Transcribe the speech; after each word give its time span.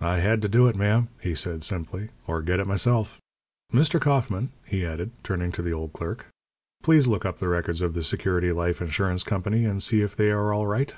"I 0.00 0.16
had 0.18 0.42
to 0.42 0.48
do 0.48 0.66
it, 0.66 0.74
ma'am," 0.74 1.06
he 1.20 1.32
said, 1.36 1.62
simply, 1.62 2.08
"or 2.26 2.42
get 2.42 2.58
it 2.58 2.66
myself. 2.66 3.20
Mr. 3.72 4.00
Kauffman," 4.00 4.50
he 4.64 4.84
added, 4.84 5.12
turning 5.22 5.52
to 5.52 5.62
the 5.62 5.72
old 5.72 5.92
clerk, 5.92 6.26
"please 6.82 7.06
look 7.06 7.24
up 7.24 7.38
the 7.38 7.46
records 7.46 7.80
of 7.80 7.94
the 7.94 8.02
Security 8.02 8.50
Life 8.50 8.80
Insurance 8.82 9.22
Company 9.22 9.64
and 9.64 9.80
see 9.80 10.02
if 10.02 10.16
they 10.16 10.30
are 10.32 10.52
all 10.52 10.66
right." 10.66 10.92